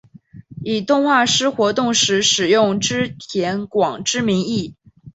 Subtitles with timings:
[0.63, 4.75] 以动画师活动时使用织田广之名义。